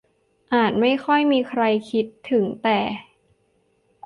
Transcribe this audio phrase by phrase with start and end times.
[0.53, 2.79] อาจไม่ค่อยมีใครคิดถึงแต่